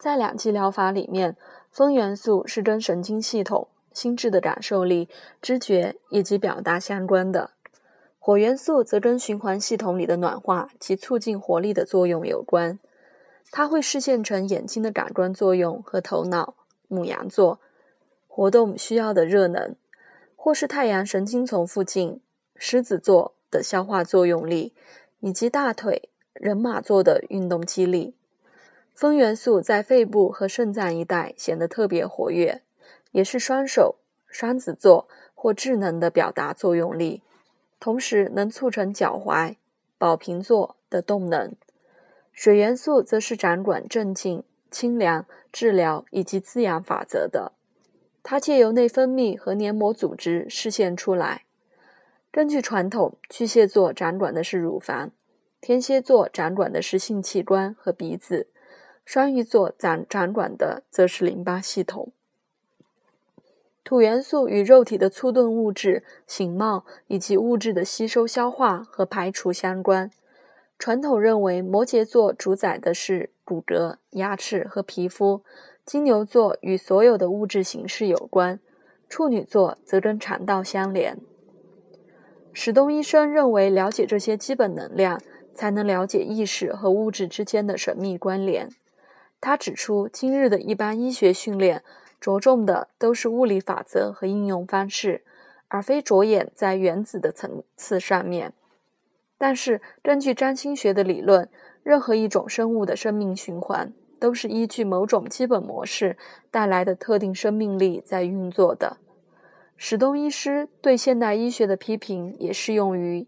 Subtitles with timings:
[0.00, 1.36] 在两极疗法里面，
[1.70, 5.10] 风元素是跟神经系统、心智的感受力、
[5.42, 7.50] 知觉以及表达相关的；
[8.18, 12.78] 火元素则跟循环系统里的暖化及促进活力的作用有关。
[13.50, 16.54] 它会视现成眼睛的感官作用和头脑
[16.88, 17.60] 母羊座
[18.26, 19.76] 活动需要的热能，
[20.34, 22.22] 或是太阳神经丛附近
[22.56, 24.72] 狮子座的消化作用力，
[25.18, 28.14] 以及大腿人马座的运动肌力。
[28.94, 32.62] 风元素在肺部和肾脏一带显得特别活跃，
[33.12, 33.96] 也是双手、
[34.28, 37.22] 双子座或智能的表达作用力，
[37.78, 39.56] 同时能促成脚踝、
[39.96, 41.54] 宝瓶座的动能。
[42.32, 47.52] 水元素则是掌管镇静、清凉、治疗以及滋养法则的，
[48.22, 51.44] 它借由内分泌和黏膜组织视现出来。
[52.30, 55.10] 根据传统，巨蟹座掌管的是乳房，
[55.60, 58.48] 天蝎座掌管的是性器官和鼻子。
[59.12, 62.12] 双鱼座掌掌管的则是淋巴系统。
[63.82, 70.12] 土元素与肉体的粗钝物质、形貌以及物质的吸收、消化和排除相关。
[70.78, 75.42] 传统认为，摩羯座主宰的是骨骼、牙齿和皮肤；
[75.84, 78.58] 金牛座与所有的物质形式有关；
[79.08, 81.18] 处女座则跟肠道相连。
[82.52, 85.20] 史东医生认为，了解这些基本能量，
[85.52, 88.70] 才能了解意识和物质之间的神秘关联。
[89.40, 91.82] 他指出，今日的一般医学训练
[92.20, 95.24] 着重的都是物理法则和应用方式，
[95.68, 98.52] 而非着眼在原子的层次上面。
[99.38, 101.48] 但是，根据占星学的理论，
[101.82, 106.18] 任何一种生物的生命循环都是依据某种基本模式
[106.50, 108.98] 带来的特定生命力在运作的。
[109.78, 113.26] 史东医师对现代医学的批评也适用于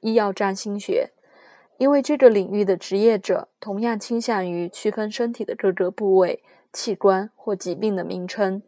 [0.00, 1.10] 医药占星学。
[1.80, 6.42] 因为这个领域的职业者同样倾向于区分身体的各个部位、
[6.74, 8.62] 器官或疾病的名称，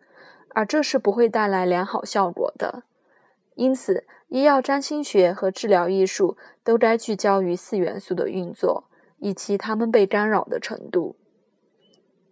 [0.54, 2.84] 而这是不会带来良好效果的。
[3.54, 8.84] 因此，医药占星学和治疗艺术都该聚焦于四元素的运作
[9.18, 11.16] 以及它们被干扰的程度。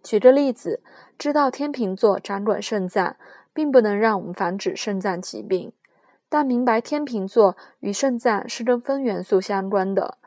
[0.01, 0.81] 举个例子，
[1.15, 3.17] 知道天秤座掌管肾脏，
[3.53, 5.73] 并不能让我们防止肾脏疾病，
[6.27, 10.17] 但明白天秤座与肾脏是跟风元素相关的。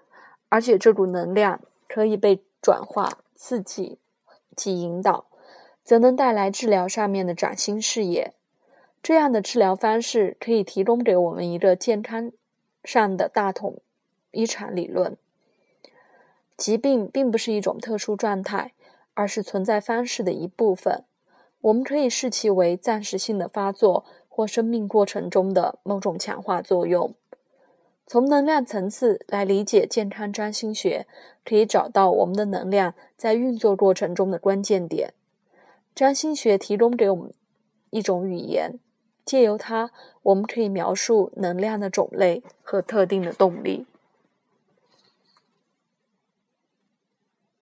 [0.55, 3.99] 而且这股能量可以被转化、刺激
[4.55, 5.25] 及引导，
[5.83, 8.33] 则能带来治疗上面的崭新视野。
[9.03, 12.31] 这样的治疗方式可以提供给我们一个健康
[12.85, 13.81] 上的大统
[14.31, 15.17] 一场理论。
[16.57, 18.75] 疾病并不是一种特殊状态，
[19.15, 21.03] 而是存在方式的一部分。
[21.63, 27.13] 我们可以视其为暂时性的发作或生命过程中的某种强化作用。
[28.07, 31.07] 从能量层次来理解健康占星学，
[31.45, 35.15] 可以找到我们的能量在运作过程中的关键点。
[35.95, 37.33] 占星学提供给我们
[37.91, 38.79] 一种语言，
[39.25, 39.91] 借由它，
[40.23, 43.87] 我们可以描述能量的种类和特定的动力。